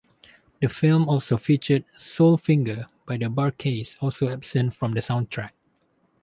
The 0.59 0.67
film 0.67 1.07
also 1.07 1.37
featured 1.37 1.85
"Soul 1.95 2.35
Finger," 2.37 2.87
by 3.05 3.17
the 3.17 3.29
Bar-Kays, 3.29 3.97
also 4.01 4.29
absent 4.29 4.73
from 4.73 4.95
the 4.95 4.99
soundtrack. 5.01 5.51